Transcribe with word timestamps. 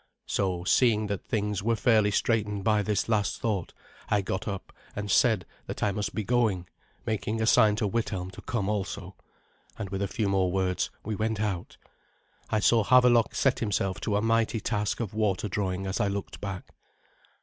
So, 0.25 0.63
seeing 0.63 1.05
that 1.07 1.27
things 1.27 1.61
were 1.61 1.75
fairly 1.75 2.09
straightened 2.09 2.63
by 2.63 2.81
this 2.81 3.07
last 3.07 3.39
thought, 3.39 3.71
I 4.09 4.21
got 4.21 4.47
up 4.47 4.73
and 4.95 5.11
said 5.11 5.45
that 5.67 5.83
I 5.83 5.91
must 5.91 6.15
be 6.15 6.23
going, 6.23 6.67
making 7.05 7.39
a 7.39 7.45
sign 7.45 7.75
to 7.75 7.85
Withelm 7.87 8.31
to 8.31 8.41
come 8.41 8.67
also; 8.67 9.15
and, 9.77 9.91
with 9.91 10.01
a 10.01 10.07
few 10.07 10.27
more 10.27 10.51
words, 10.51 10.89
we 11.05 11.13
went 11.13 11.39
out. 11.39 11.77
I 12.49 12.59
saw 12.61 12.83
Havelok 12.83 13.35
set 13.35 13.59
himself 13.59 14.01
to 14.01 14.15
a 14.15 14.23
mighty 14.23 14.59
task 14.59 14.99
of 15.01 15.13
water 15.13 15.47
drawing 15.47 15.85
as 15.85 15.99
I 15.99 16.07
looked 16.07 16.41
back. 16.41 16.73